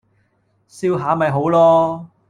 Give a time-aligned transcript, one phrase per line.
[0.67, 2.07] 笑下咪好囉